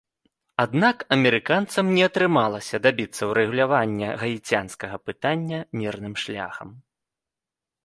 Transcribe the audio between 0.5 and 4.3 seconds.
Аднак амерыканцам не атрымалася дабіцца ўрэгулявання